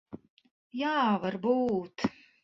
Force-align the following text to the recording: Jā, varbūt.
Jā, 0.79 0.93
varbūt. 1.25 2.07